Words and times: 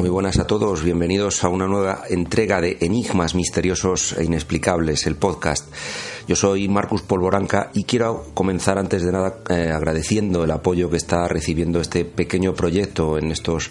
Muy 0.00 0.08
buenas 0.08 0.38
a 0.38 0.46
todos, 0.46 0.82
bienvenidos 0.82 1.44
a 1.44 1.50
una 1.50 1.66
nueva 1.66 2.04
entrega 2.08 2.62
de 2.62 2.78
Enigmas 2.80 3.34
Misteriosos 3.34 4.14
e 4.16 4.24
Inexplicables, 4.24 5.06
el 5.06 5.16
podcast. 5.16 5.70
Yo 6.26 6.36
soy 6.36 6.68
Marcus 6.68 7.02
Polvoranca 7.02 7.70
y 7.74 7.84
quiero 7.84 8.24
comenzar 8.32 8.78
antes 8.78 9.04
de 9.04 9.12
nada 9.12 9.40
eh, 9.50 9.70
agradeciendo 9.70 10.42
el 10.42 10.52
apoyo 10.52 10.88
que 10.88 10.96
está 10.96 11.28
recibiendo 11.28 11.82
este 11.82 12.06
pequeño 12.06 12.54
proyecto 12.54 13.18
en 13.18 13.30
estos 13.30 13.70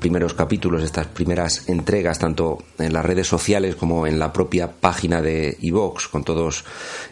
primeros 0.00 0.34
capítulos, 0.34 0.82
estas 0.82 1.06
primeras 1.06 1.68
entregas, 1.68 2.18
tanto 2.18 2.58
en 2.78 2.92
las 2.92 3.04
redes 3.04 3.28
sociales 3.28 3.76
como 3.76 4.06
en 4.06 4.18
la 4.18 4.32
propia 4.32 4.72
página 4.72 5.22
de 5.22 5.56
iVox, 5.60 6.08
con 6.08 6.24
todos 6.24 6.64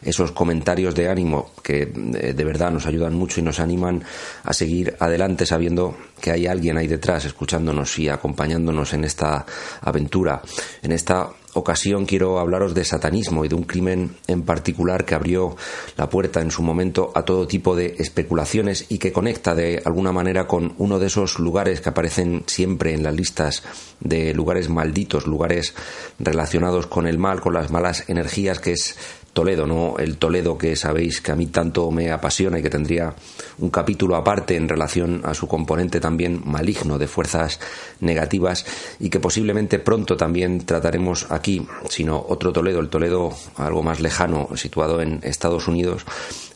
esos 0.02 0.32
comentarios 0.32 0.94
de 0.94 1.08
ánimo 1.08 1.52
que 1.62 1.82
eh, 1.82 2.32
de 2.32 2.44
verdad 2.44 2.72
nos 2.72 2.86
ayudan 2.86 3.14
mucho 3.14 3.40
y 3.40 3.42
nos 3.42 3.60
animan 3.60 4.02
a 4.42 4.52
seguir 4.52 4.96
adelante 4.98 5.46
sabiendo 5.46 5.96
que 6.20 6.32
hay 6.32 6.46
alguien 6.46 6.78
ahí 6.78 6.88
detrás 6.88 7.24
escuchándonos 7.24 7.98
y 7.98 8.08
acompañándonos 8.08 8.92
en 8.94 9.04
esta 9.04 9.44
aventura, 9.82 10.42
en 10.82 10.92
esta 10.92 11.28
ocasión 11.58 12.06
quiero 12.06 12.38
hablaros 12.38 12.74
de 12.74 12.84
satanismo 12.84 13.44
y 13.44 13.48
de 13.48 13.54
un 13.54 13.64
crimen 13.64 14.16
en 14.26 14.42
particular 14.42 15.04
que 15.04 15.14
abrió 15.14 15.56
la 15.96 16.08
puerta 16.08 16.40
en 16.40 16.50
su 16.50 16.62
momento 16.62 17.12
a 17.14 17.22
todo 17.22 17.46
tipo 17.46 17.76
de 17.76 17.96
especulaciones 17.98 18.86
y 18.88 18.98
que 18.98 19.12
conecta 19.12 19.54
de 19.54 19.82
alguna 19.84 20.12
manera 20.12 20.46
con 20.46 20.74
uno 20.78 20.98
de 20.98 21.06
esos 21.06 21.38
lugares 21.38 21.80
que 21.80 21.88
aparecen 21.88 22.44
siempre 22.46 22.94
en 22.94 23.02
las 23.02 23.14
listas 23.14 23.62
de 24.00 24.34
lugares 24.34 24.68
malditos, 24.68 25.26
lugares 25.26 25.74
relacionados 26.18 26.86
con 26.86 27.06
el 27.06 27.18
mal, 27.18 27.40
con 27.40 27.54
las 27.54 27.70
malas 27.70 28.04
energías, 28.08 28.60
que 28.60 28.72
es 28.72 28.96
Toledo, 29.32 29.66
no 29.66 29.96
el 29.98 30.16
Toledo 30.16 30.58
que 30.58 30.74
sabéis 30.76 31.20
que 31.20 31.32
a 31.32 31.36
mí 31.36 31.46
tanto 31.46 31.90
me 31.90 32.10
apasiona 32.10 32.58
y 32.58 32.62
que 32.62 32.70
tendría 32.70 33.14
un 33.58 33.70
capítulo 33.70 34.16
aparte 34.16 34.56
en 34.56 34.68
relación 34.68 35.22
a 35.24 35.34
su 35.34 35.46
componente 35.46 36.00
también 36.00 36.42
maligno 36.44 36.98
de 36.98 37.06
fuerzas 37.06 37.60
negativas 38.00 38.66
y 38.98 39.10
que 39.10 39.20
posiblemente 39.20 39.78
pronto 39.78 40.16
también 40.16 40.64
trataremos 40.64 41.26
aquí, 41.30 41.66
sino 41.88 42.24
otro 42.28 42.52
Toledo, 42.52 42.80
el 42.80 42.88
Toledo 42.88 43.32
algo 43.56 43.82
más 43.82 44.00
lejano, 44.00 44.48
situado 44.56 45.00
en 45.00 45.20
Estados 45.22 45.68
Unidos, 45.68 46.04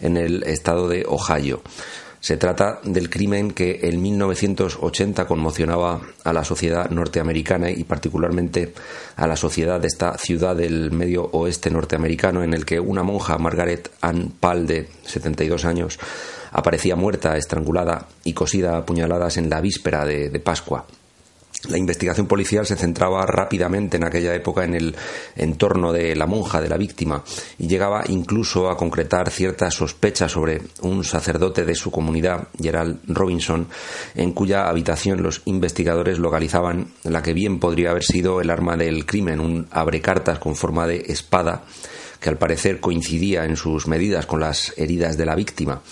en 0.01 0.17
el 0.17 0.43
estado 0.43 0.89
de 0.89 1.05
Ohio. 1.09 1.63
Se 2.23 2.37
trata 2.37 2.79
del 2.85 3.11
crimen 3.11 3.51
que 3.51 3.81
en 3.83 4.01
1980 4.01 5.27
conmocionaba 5.27 6.01
a 6.23 6.33
la 6.33 6.45
sociedad 6.45 6.89
norteamericana 6.89 7.69
y 7.69 7.83
particularmente 7.83 8.75
a 9.17 9.27
la 9.27 9.35
sociedad 9.35 9.81
de 9.81 9.89
esta 9.89 10.17
ciudad 10.19 10.55
del 10.55 10.93
medio 10.93 11.25
oeste 11.33 11.69
norteamericano 11.69 12.45
en 12.45 12.55
el 12.55 12.65
que 12.65 12.79
una 12.79 13.03
monja, 13.03 13.39
Margaret 13.39 13.91
Ann 14.03 14.35
Pal, 14.39 14.69
de 14.69 14.89
72 15.05 15.65
años, 15.65 15.99
aparecía 16.53 16.95
muerta, 16.95 17.37
estrangulada 17.37 18.07
y 18.23 18.35
cosida 18.35 18.77
a 18.77 18.87
puñaladas 18.87 19.37
en 19.37 19.51
la 19.51 19.61
víspera 19.61 20.07
de, 20.07 20.31
de 20.31 20.39
Pascua. 20.39 20.87
La 21.69 21.79
investigación 21.79 22.27
policial 22.27 22.67
se 22.67 22.77
centraba 22.77 23.25
rápidamente 23.25 23.97
en 23.97 24.05
aquella 24.05 24.35
época 24.35 24.65
en 24.65 24.75
el 24.75 24.97
entorno 25.37 25.93
de 25.93 26.17
la 26.17 26.27
monja, 26.27 26.61
de 26.61 26.69
la 26.69 26.77
víctima, 26.77 27.23
y 27.59 27.69
llegaba 27.69 28.03
incluso 28.09 28.69
a 28.69 28.77
concretar 28.77 29.31
ciertas 29.31 29.75
sospechas 29.75 30.33
sobre 30.33 30.63
un 30.81 31.05
sacerdote 31.05 31.65
de 31.65 31.77
su 31.77 31.93
comunidad, 31.93 32.49
Gerald 32.61 33.01
Robinson, 33.07 33.69
en 34.17 34.33
cuya 34.33 34.69
habitación 34.69 35.23
los 35.23 35.43
investigadores 35.45 36.19
localizaban 36.19 36.89
la 37.05 37.23
que 37.23 37.33
bien 37.33 37.61
podría 37.61 37.91
haber 37.91 38.05
sido 38.05 38.41
el 38.41 38.51
arma 38.51 38.77
del 38.77 39.07
crimen, 39.07 39.39
un 39.39 39.69
abrecartas 39.71 40.41
con 40.41 40.57
forma 40.57 40.87
de 40.87 41.05
espada 41.07 41.63
que 42.23 42.31
al 42.31 42.39
parecer 42.39 42.79
coincidía 42.81 43.45
en 43.45 43.57
sus 43.57 43.89
medidas 43.89 44.27
con 44.27 44.41
las 44.41 44.73
heridas 44.79 45.17
de 45.17 45.27
la 45.27 45.35
víctima. 45.35 45.83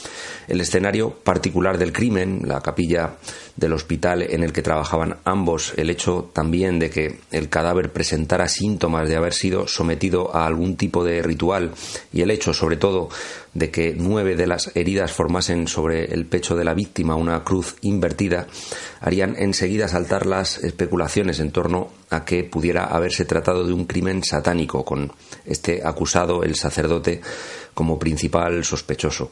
El 0.46 0.60
escenario 0.60 1.10
particular 1.10 1.76
del 1.76 1.92
crimen, 1.92 2.42
la 2.44 2.60
capilla 2.60 3.16
del 3.56 3.72
hospital 3.72 4.22
en 4.22 4.44
el 4.44 4.52
que 4.52 4.62
trabajaban 4.62 5.16
ambos, 5.24 5.74
el 5.76 5.90
hecho 5.90 6.30
también 6.32 6.78
de 6.78 6.88
que 6.88 7.18
el 7.32 7.48
cadáver 7.48 7.92
presentara 7.92 8.48
síntomas 8.48 9.08
de 9.08 9.16
haber 9.16 9.34
sido 9.34 9.66
sometido 9.66 10.34
a 10.34 10.46
algún 10.46 10.76
tipo 10.76 11.04
de 11.04 11.20
ritual 11.20 11.72
y 12.12 12.22
el 12.22 12.30
hecho, 12.30 12.54
sobre 12.54 12.76
todo, 12.76 13.08
de 13.52 13.70
que 13.70 13.94
nueve 13.96 14.36
de 14.36 14.46
las 14.46 14.74
heridas 14.76 15.12
formasen 15.12 15.66
sobre 15.66 16.14
el 16.14 16.26
pecho 16.26 16.56
de 16.56 16.64
la 16.64 16.74
víctima 16.74 17.16
una 17.16 17.42
cruz 17.42 17.74
invertida, 17.82 18.46
harían 19.00 19.34
enseguida 19.36 19.88
saltar 19.88 20.26
las 20.26 20.58
especulaciones 20.58 21.40
en 21.40 21.50
torno 21.50 21.99
a 22.10 22.24
que 22.24 22.44
pudiera 22.44 22.84
haberse 22.84 23.24
tratado 23.24 23.64
de 23.64 23.72
un 23.72 23.86
crimen 23.86 24.22
satánico, 24.22 24.84
con 24.84 25.12
este 25.44 25.80
acusado, 25.84 26.42
el 26.42 26.56
sacerdote, 26.56 27.20
como 27.74 27.98
principal 27.98 28.64
sospechoso. 28.64 29.30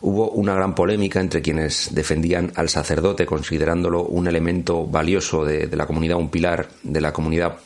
Hubo 0.00 0.30
una 0.30 0.54
gran 0.54 0.74
polémica 0.74 1.20
entre 1.20 1.42
quienes 1.42 1.92
defendían 1.92 2.52
al 2.54 2.68
sacerdote 2.68 3.26
considerándolo 3.26 4.04
un 4.04 4.28
elemento 4.28 4.86
valioso 4.86 5.44
de, 5.44 5.66
de 5.66 5.76
la 5.76 5.86
comunidad, 5.86 6.18
un 6.18 6.30
pilar 6.30 6.68
de 6.84 7.00
la 7.00 7.12
comunidad, 7.12 7.58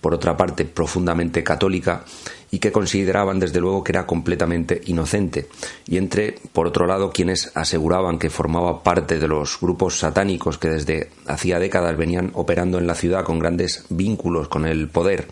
por 0.00 0.14
otra 0.14 0.36
parte 0.36 0.64
profundamente 0.64 1.44
católica, 1.44 2.04
y 2.52 2.58
que 2.58 2.72
consideraban 2.72 3.38
desde 3.38 3.60
luego 3.60 3.84
que 3.84 3.92
era 3.92 4.06
completamente 4.06 4.80
inocente, 4.86 5.48
y 5.86 5.98
entre, 5.98 6.36
por 6.52 6.66
otro 6.66 6.86
lado, 6.86 7.10
quienes 7.10 7.52
aseguraban 7.54 8.18
que 8.18 8.30
formaba 8.30 8.82
parte 8.82 9.18
de 9.18 9.28
los 9.28 9.58
grupos 9.60 9.98
satánicos 9.98 10.58
que 10.58 10.68
desde 10.68 11.10
hacía 11.26 11.58
décadas 11.58 11.96
venían 11.96 12.30
operando 12.34 12.78
en 12.78 12.86
la 12.86 12.94
ciudad 12.94 13.24
con 13.24 13.38
grandes 13.38 13.84
vínculos 13.88 14.48
con 14.48 14.66
el 14.66 14.88
poder, 14.88 15.28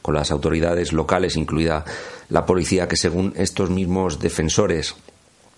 con 0.00 0.14
las 0.14 0.30
autoridades 0.30 0.92
locales, 0.92 1.36
incluida 1.36 1.84
la 2.28 2.46
policía, 2.46 2.88
que 2.88 2.96
según 2.96 3.34
estos 3.36 3.68
mismos 3.68 4.18
defensores 4.18 4.94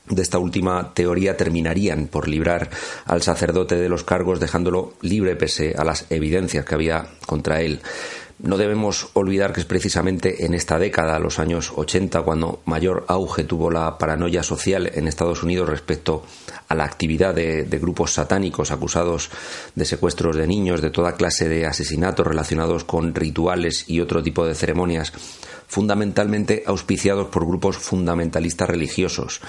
de 0.09 0.21
esta 0.21 0.39
última 0.39 0.93
teoría 0.93 1.37
terminarían 1.37 2.09
por 2.09 2.29
librar 2.29 2.69
al 3.07 3.23
sacerdote 3.23 3.77
de 3.77 3.89
los 3.89 4.05
cargos 4.05 4.39
dejándolo 4.39 4.95
libre 5.01 5.35
pese 5.35 5.75
a 5.79 5.85
las 5.85 6.07
evidencias 6.11 6.65
que 6.65 6.75
había 6.75 7.07
contra 7.27 7.63
él. 7.63 7.81
No 8.45 8.59
debemos 8.59 9.09
olvidar 9.15 9.55
que 9.55 9.61
es 9.61 9.67
precisamente 9.67 10.45
en 10.45 10.53
esta 10.53 10.79
década, 10.79 11.19
los 11.19 11.39
años 11.39 11.73
80, 11.75 12.21
cuando 12.23 12.61
mayor 12.67 13.07
auge 13.09 13.45
tuvo 13.45 13.71
la 13.71 13.97
paranoia 13.97 14.43
social 14.43 14.91
en 14.95 15.09
Estados 15.09 15.43
Unidos 15.43 15.67
respecto 15.67 16.23
a 16.69 16.75
la 16.75 16.85
actividad 16.85 17.35
de, 17.35 17.63
de, 17.63 17.79
grupos 17.79 18.13
satánicos 18.13 18.71
acusados 18.71 19.31
de 19.75 19.87
secuestros 19.87 20.37
de 20.37 20.47
niños, 20.47 20.83
de 20.83 20.91
toda 20.91 21.15
clase 21.15 21.49
de 21.49 21.65
asesinatos 21.65 22.27
relacionados 22.27 22.85
con 22.85 23.15
rituales 23.15 23.89
y 23.89 24.01
otro 24.01 24.23
tipo 24.23 24.47
de 24.47 24.55
ceremonias 24.55 25.15
fundamentalmente 25.67 26.63
auspiciados 26.67 27.29
por 27.29 27.47
grupos 27.47 27.77
fundamentalistas 27.77 28.69
religiosos. 28.69 29.41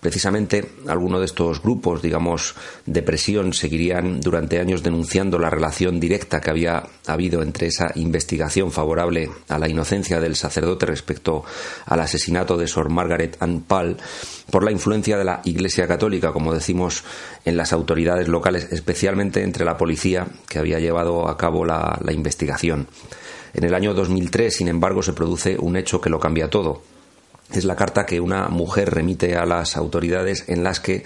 Precisamente 0.00 0.64
algunos 0.86 1.20
de 1.20 1.26
estos 1.26 1.62
grupos, 1.62 2.02
digamos, 2.02 2.54
de 2.86 3.02
presión, 3.02 3.52
seguirían 3.52 4.20
durante 4.20 4.60
años 4.60 4.82
denunciando 4.82 5.38
la 5.38 5.50
relación 5.50 6.00
directa 6.00 6.40
que 6.40 6.50
había 6.50 6.84
habido 7.06 7.42
entre 7.42 7.66
esa 7.68 7.92
investigación 7.94 8.72
favorable 8.72 9.30
a 9.48 9.58
la 9.58 9.68
inocencia 9.68 10.20
del 10.20 10.36
sacerdote 10.36 10.86
respecto 10.86 11.44
al 11.86 12.00
asesinato 12.00 12.56
de 12.56 12.66
Sor 12.66 12.90
Margaret 12.90 13.36
Ann 13.40 13.62
Pal 13.62 13.96
por 14.50 14.64
la 14.64 14.72
influencia 14.72 15.16
de 15.16 15.24
la 15.24 15.40
Iglesia 15.44 15.86
Católica, 15.86 16.32
como 16.32 16.54
decimos, 16.54 17.04
en 17.44 17.56
las 17.56 17.72
autoridades 17.72 18.28
locales, 18.28 18.68
especialmente 18.70 19.42
entre 19.42 19.64
la 19.64 19.76
policía 19.76 20.26
que 20.48 20.58
había 20.58 20.78
llevado 20.78 21.28
a 21.28 21.36
cabo 21.36 21.64
la, 21.64 21.98
la 22.02 22.12
investigación. 22.12 22.86
En 23.54 23.64
el 23.64 23.74
año 23.74 23.94
2003, 23.94 24.54
sin 24.54 24.68
embargo, 24.68 25.02
se 25.02 25.12
produce 25.12 25.56
un 25.58 25.76
hecho 25.76 26.00
que 26.00 26.10
lo 26.10 26.18
cambia 26.18 26.50
todo. 26.50 26.82
Es 27.52 27.64
la 27.64 27.76
carta 27.76 28.06
que 28.06 28.20
una 28.20 28.48
mujer 28.48 28.90
remite 28.90 29.36
a 29.36 29.44
las 29.44 29.76
autoridades 29.76 30.44
en, 30.48 30.64
las 30.64 30.80
que, 30.80 31.04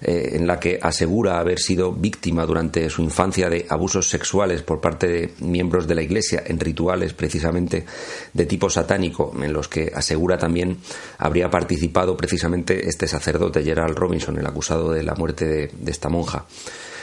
eh, 0.00 0.30
en 0.32 0.46
la 0.46 0.58
que 0.58 0.78
asegura 0.80 1.40
haber 1.40 1.58
sido 1.58 1.92
víctima 1.92 2.46
durante 2.46 2.88
su 2.88 3.02
infancia 3.02 3.50
de 3.50 3.66
abusos 3.68 4.08
sexuales 4.08 4.62
por 4.62 4.80
parte 4.80 5.08
de 5.08 5.34
miembros 5.40 5.88
de 5.88 5.96
la 5.96 6.02
Iglesia 6.02 6.42
en 6.46 6.60
rituales 6.60 7.12
precisamente 7.12 7.84
de 8.32 8.46
tipo 8.46 8.70
satánico, 8.70 9.34
en 9.42 9.52
los 9.52 9.68
que 9.68 9.92
asegura 9.94 10.38
también 10.38 10.78
habría 11.18 11.50
participado 11.50 12.16
precisamente 12.16 12.88
este 12.88 13.08
sacerdote 13.08 13.64
Gerald 13.64 13.98
Robinson, 13.98 14.38
el 14.38 14.46
acusado 14.46 14.92
de 14.92 15.02
la 15.02 15.16
muerte 15.16 15.44
de, 15.44 15.70
de 15.72 15.90
esta 15.90 16.08
monja. 16.08 16.46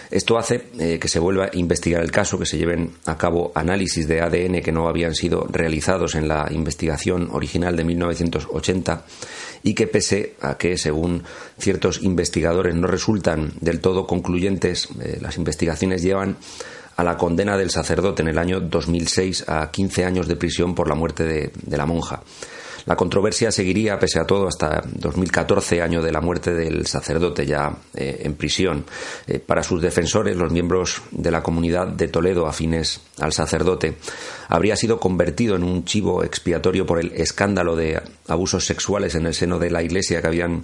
Esto 0.09 0.37
hace 0.37 0.67
eh, 0.79 0.99
que 0.99 1.07
se 1.07 1.19
vuelva 1.19 1.45
a 1.45 1.49
investigar 1.53 2.01
el 2.01 2.11
caso, 2.11 2.39
que 2.39 2.45
se 2.45 2.57
lleven 2.57 2.91
a 3.05 3.17
cabo 3.17 3.51
análisis 3.55 4.07
de 4.07 4.21
ADN 4.21 4.61
que 4.61 4.71
no 4.71 4.87
habían 4.87 5.15
sido 5.15 5.45
realizados 5.49 6.15
en 6.15 6.27
la 6.27 6.47
investigación 6.51 7.29
original 7.31 7.75
de 7.75 7.83
1980 7.83 9.05
y 9.63 9.73
que 9.73 9.87
pese 9.87 10.35
a 10.41 10.57
que, 10.57 10.77
según 10.77 11.23
ciertos 11.57 12.01
investigadores, 12.03 12.75
no 12.75 12.87
resultan 12.87 13.53
del 13.59 13.81
todo 13.81 14.07
concluyentes, 14.07 14.87
eh, 15.01 15.17
las 15.21 15.37
investigaciones 15.37 16.01
llevan 16.01 16.37
a 16.95 17.03
la 17.03 17.17
condena 17.17 17.57
del 17.57 17.69
sacerdote 17.69 18.21
en 18.21 18.29
el 18.29 18.37
año 18.37 18.59
2006 18.59 19.45
a 19.47 19.69
15 19.69 20.05
años 20.05 20.27
de 20.27 20.35
prisión 20.35 20.73
por 20.73 20.87
la 20.87 20.95
muerte 20.95 21.51
de 21.53 21.77
la 21.77 21.85
monja. 21.85 22.23
La 22.87 22.95
controversia 22.95 23.51
seguiría, 23.51 23.99
pese 23.99 24.17
a 24.17 24.23
todo, 24.23 24.47
hasta 24.47 24.81
2014, 24.85 25.81
año 25.81 26.01
de 26.01 26.13
la 26.13 26.21
muerte 26.21 26.53
del 26.53 26.87
sacerdote 26.87 27.45
ya 27.45 27.75
eh, 27.93 28.21
en 28.23 28.35
prisión. 28.35 28.85
Eh, 29.27 29.39
para 29.39 29.61
sus 29.61 29.81
defensores, 29.81 30.37
los 30.37 30.53
miembros 30.53 31.01
de 31.11 31.29
la 31.29 31.43
comunidad 31.43 31.87
de 31.87 32.07
Toledo 32.07 32.47
afines 32.47 33.01
al 33.19 33.33
sacerdote, 33.33 33.97
habría 34.47 34.77
sido 34.77 35.01
convertido 35.01 35.57
en 35.57 35.63
un 35.63 35.83
chivo 35.83 36.23
expiatorio 36.23 36.85
por 36.85 37.01
el 37.01 37.11
escándalo 37.11 37.75
de 37.75 38.01
abusos 38.29 38.65
sexuales 38.65 39.15
en 39.15 39.25
el 39.25 39.33
seno 39.33 39.59
de 39.59 39.69
la 39.69 39.83
Iglesia 39.83 40.21
que 40.21 40.27
habían 40.27 40.63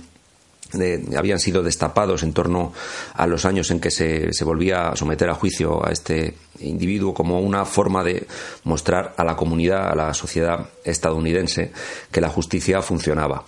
habían 1.15 1.39
sido 1.39 1.61
destapados 1.61 2.23
en 2.23 2.33
torno 2.33 2.73
a 3.13 3.27
los 3.27 3.45
años 3.45 3.69
en 3.69 3.79
que 3.79 3.91
se, 3.91 4.33
se, 4.33 4.43
volvía 4.43 4.89
a 4.89 4.95
someter 4.95 5.29
a 5.29 5.35
juicio 5.35 5.85
a 5.85 5.91
este 5.91 6.33
individuo 6.59 7.13
como 7.13 7.39
una 7.39 7.65
forma 7.65 8.03
de 8.03 8.27
mostrar 8.63 9.13
a 9.17 9.23
la 9.23 9.35
comunidad, 9.35 9.89
a 9.89 9.95
la 9.95 10.13
sociedad 10.13 10.69
estadounidense, 10.83 11.71
que 12.11 12.21
la 12.21 12.29
justicia 12.29 12.81
funcionaba. 12.81 13.43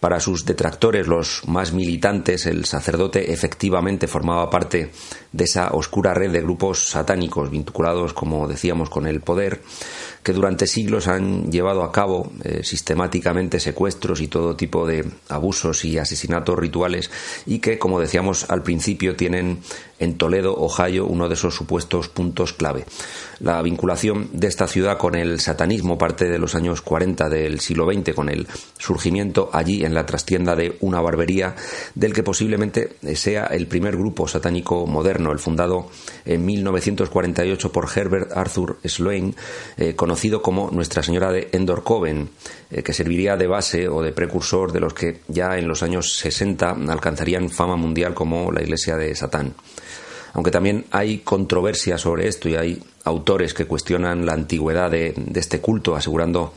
Para 0.00 0.20
sus 0.20 0.44
detractores, 0.44 1.08
los 1.08 1.42
más 1.48 1.72
militantes, 1.72 2.46
el 2.46 2.66
sacerdote 2.66 3.32
efectivamente 3.32 4.06
formaba 4.06 4.48
parte 4.48 4.92
de 5.32 5.44
esa 5.44 5.70
oscura 5.72 6.14
red 6.14 6.30
de 6.30 6.40
grupos 6.40 6.90
satánicos 6.90 7.50
vinculados, 7.50 8.12
como 8.12 8.46
decíamos, 8.46 8.90
con 8.90 9.08
el 9.08 9.20
poder, 9.20 9.60
que 10.22 10.32
durante 10.32 10.68
siglos 10.68 11.08
han 11.08 11.50
llevado 11.50 11.82
a 11.82 11.90
cabo 11.90 12.30
eh, 12.44 12.62
sistemáticamente 12.62 13.58
secuestros 13.58 14.20
y 14.20 14.28
todo 14.28 14.54
tipo 14.54 14.86
de 14.86 15.04
abusos 15.28 15.84
y 15.84 15.98
asesinatos 15.98 16.56
rituales 16.56 17.10
y 17.44 17.58
que, 17.58 17.78
como 17.78 17.98
decíamos 17.98 18.48
al 18.50 18.62
principio, 18.62 19.16
tienen 19.16 19.58
en 19.98 20.16
Toledo, 20.16 20.54
Ohio, 20.54 21.06
uno 21.06 21.26
de 21.28 21.34
esos 21.34 21.56
supuestos 21.56 22.08
puntos 22.08 22.47
clave. 22.52 22.84
La 23.40 23.62
vinculación 23.62 24.30
de 24.32 24.48
esta 24.48 24.66
ciudad 24.66 24.98
con 24.98 25.14
el 25.14 25.38
satanismo 25.38 25.96
parte 25.96 26.28
de 26.28 26.38
los 26.38 26.56
años 26.56 26.82
40 26.82 27.28
del 27.28 27.60
siglo 27.60 27.90
XX, 27.90 28.12
con 28.14 28.28
el 28.28 28.48
surgimiento 28.78 29.48
allí 29.52 29.84
en 29.84 29.94
la 29.94 30.06
trastienda 30.06 30.56
de 30.56 30.76
una 30.80 31.00
barbería, 31.00 31.54
del 31.94 32.12
que 32.12 32.24
posiblemente 32.24 32.96
sea 33.14 33.46
el 33.46 33.68
primer 33.68 33.96
grupo 33.96 34.26
satánico 34.26 34.86
moderno, 34.86 35.30
el 35.30 35.38
fundado 35.38 35.88
en 36.24 36.44
1948 36.44 37.70
por 37.70 37.88
Herbert 37.94 38.32
Arthur 38.36 38.78
Sloane, 38.84 39.34
eh, 39.76 39.94
conocido 39.94 40.42
como 40.42 40.70
Nuestra 40.72 41.04
Señora 41.04 41.30
de 41.30 41.48
Endor 41.52 41.84
Coven, 41.84 42.30
eh, 42.70 42.82
que 42.82 42.92
serviría 42.92 43.36
de 43.36 43.46
base 43.46 43.88
o 43.88 44.02
de 44.02 44.12
precursor 44.12 44.72
de 44.72 44.80
los 44.80 44.94
que 44.94 45.20
ya 45.28 45.56
en 45.56 45.68
los 45.68 45.84
años 45.84 46.18
60 46.18 46.76
alcanzarían 46.88 47.50
fama 47.50 47.76
mundial 47.76 48.14
como 48.14 48.50
la 48.50 48.62
Iglesia 48.62 48.96
de 48.96 49.14
Satán 49.14 49.54
aunque 50.32 50.50
también 50.50 50.84
hay 50.90 51.18
controversia 51.18 51.98
sobre 51.98 52.28
esto 52.28 52.48
y 52.48 52.56
hay 52.56 52.82
autores 53.04 53.54
que 53.54 53.66
cuestionan 53.66 54.26
la 54.26 54.34
antigüedad 54.34 54.90
de, 54.90 55.14
este 55.34 55.60
culto, 55.60 55.96
asegurando 55.96 56.52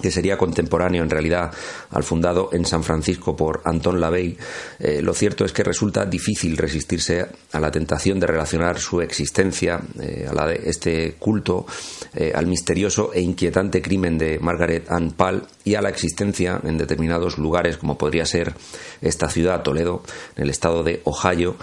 que 0.00 0.10
sería 0.10 0.38
contemporáneo 0.38 1.02
en 1.02 1.10
realidad 1.10 1.52
al 1.90 2.02
fundado 2.02 2.48
en 2.54 2.64
San 2.64 2.82
Francisco 2.82 3.36
por 3.36 3.60
Anton 3.66 4.00
LaVey, 4.00 4.38
eh, 4.78 5.02
lo 5.02 5.12
cierto 5.12 5.44
es 5.44 5.52
que 5.52 5.62
resulta 5.62 6.06
difícil 6.06 6.56
resistirse 6.56 7.26
a 7.52 7.60
la 7.60 7.70
tentación 7.70 8.18
de 8.18 8.26
relacionar 8.26 8.78
su 8.78 9.02
existencia, 9.02 9.82
eh, 10.00 10.26
a 10.26 10.32
la 10.32 10.46
de 10.46 10.62
este 10.64 11.16
culto, 11.18 11.66
eh, 12.14 12.32
al 12.34 12.46
misterioso 12.46 13.12
e 13.12 13.20
inquietante 13.20 13.82
crimen 13.82 14.16
de 14.16 14.38
Margaret 14.38 14.90
Ann 14.90 15.12
Pall 15.12 15.42
y 15.62 15.74
a 15.74 15.82
la 15.82 15.90
existencia 15.90 16.58
en 16.64 16.78
determinados 16.78 17.36
lugares, 17.36 17.76
como 17.76 17.98
podría 17.98 18.24
ser 18.24 18.54
esta 19.02 19.28
ciudad, 19.28 19.62
Toledo, 19.62 20.02
en 20.36 20.44
el 20.44 20.50
estado 20.50 20.82
de 20.82 21.02
Ohio, 21.04 21.56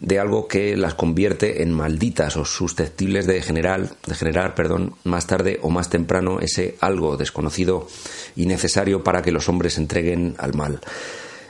de 0.00 0.18
algo 0.18 0.48
que 0.48 0.76
las 0.76 0.94
convierte 0.94 1.62
en 1.62 1.72
malditas 1.72 2.36
o 2.36 2.44
susceptibles 2.44 3.26
de 3.26 3.42
generar, 3.42 3.88
de 4.06 4.14
generar 4.14 4.54
perdón, 4.54 4.94
más 5.04 5.26
tarde 5.26 5.58
o 5.62 5.70
más 5.70 5.90
temprano 5.90 6.40
ese 6.40 6.76
algo 6.80 7.16
desconocido 7.16 7.88
y 8.34 8.46
necesario 8.46 9.02
para 9.02 9.22
que 9.22 9.32
los 9.32 9.48
hombres 9.48 9.74
se 9.74 9.80
entreguen 9.80 10.34
al 10.38 10.54
mal. 10.54 10.80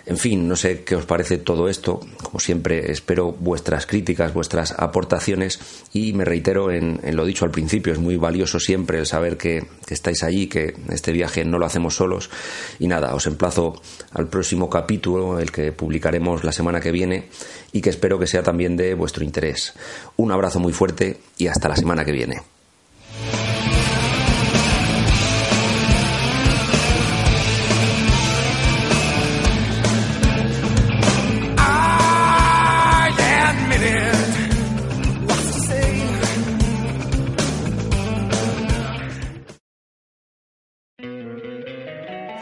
En 0.08 0.19
fin, 0.19 0.47
no 0.47 0.55
sé 0.55 0.85
qué 0.85 0.94
os 0.94 1.05
parece 1.05 1.37
todo 1.37 1.69
esto. 1.69 1.99
Como 2.23 2.38
siempre, 2.38 2.93
espero 2.93 3.32
vuestras 3.32 3.87
críticas, 3.87 4.32
vuestras 4.32 4.73
aportaciones 4.79 5.58
y 5.93 6.12
me 6.12 6.25
reitero 6.25 6.70
en, 6.70 7.00
lo 7.17 7.25
dicho 7.25 7.44
al 7.44 7.50
principio. 7.50 7.93
Es 7.93 7.99
muy 7.99 8.17
valioso 8.17 8.61
siempre 8.61 9.00
el 9.00 9.06
saber 9.06 9.37
que, 9.37 9.67
estáis 9.88 10.23
allí, 10.23 10.47
que 10.47 10.76
este 10.91 11.11
viaje 11.11 11.44
no 11.44 11.58
lo 11.58 11.67
hacemos 11.67 11.97
solos. 11.97 12.31
Y 12.79 12.87
nada, 12.87 13.17
os 13.17 13.26
emplazo 13.26 13.82
al 14.12 14.29
próximo 14.29 14.70
capítulo, 14.70 15.41
el 15.41 15.50
que 15.50 15.73
publicaremos 15.73 16.44
la 16.44 16.52
semana 16.52 16.81
que 16.81 16.93
viene 16.93 17.29
y 17.73 17.81
que 17.81 17.91
espero 17.91 18.17
que 18.17 18.29
sea 18.29 18.44
también 18.44 18.76
de 18.76 18.94
vuestro 18.94 19.25
interés. 19.25 19.75
Un 20.17 20.31
abrazo 20.31 20.61
muy 20.61 20.73
fuerte 20.73 21.19
y 21.37 21.49
hasta 21.49 21.69
la 21.69 21.76
semana 21.76 22.05
que 22.05 22.12
viene. 22.12 22.56